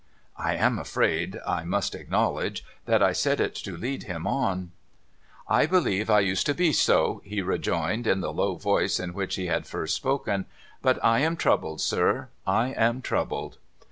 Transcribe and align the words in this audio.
(I 0.39 0.55
am 0.55 0.79
afraid 0.79 1.39
I 1.45 1.63
must 1.63 1.93
acknowledge 1.93 2.65
that 2.87 3.03
I 3.03 3.11
said 3.11 3.39
it 3.39 3.53
to 3.57 3.77
lead 3.77 4.01
him 4.01 4.25
on.)' 4.25 4.71
I 5.47 5.67
believe 5.67 6.09
I 6.09 6.21
used 6.21 6.47
to 6.47 6.55
be 6.55 6.73
so,' 6.73 7.21
he 7.23 7.43
rejoined, 7.43 8.07
in 8.07 8.19
the 8.19 8.33
low 8.33 8.55
voice 8.55 8.99
in 8.99 9.13
which 9.13 9.35
he 9.35 9.45
had 9.45 9.67
first 9.67 9.93
spoken;' 9.93 10.47
but 10.81 10.97
I 11.05 11.19
am 11.19 11.37
troubled, 11.37 11.81
sir, 11.81 12.29
I 12.47 12.69
am 12.69 13.03
troubled.' 13.03 13.59